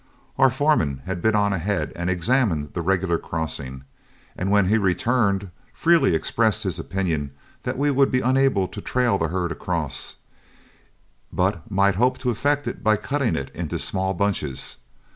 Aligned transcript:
Our 0.39 0.49
foreman 0.49 1.03
had 1.05 1.21
been 1.21 1.35
on 1.35 1.53
ahead 1.53 1.93
and 1.95 2.09
examined 2.09 2.73
the 2.73 2.81
regular 2.81 3.19
crossing, 3.19 3.83
and 4.35 4.49
when 4.49 4.65
he 4.65 4.79
returned, 4.79 5.51
freely 5.73 6.15
expressed 6.15 6.63
his 6.63 6.79
opinion 6.79 7.29
that 7.61 7.77
we 7.77 7.91
would 7.91 8.09
be 8.09 8.19
unable 8.21 8.67
to 8.69 8.81
trail 8.81 9.19
the 9.19 9.27
herd 9.27 9.51
across, 9.51 10.15
but 11.31 11.69
might 11.69 11.97
hope 12.01 12.17
to 12.17 12.31
effect 12.31 12.67
it 12.67 12.83
by 12.83 12.95
cutting 12.97 13.35
it 13.35 13.51
into 13.55 13.77
small 13.77 14.15
bunches. 14.15 14.77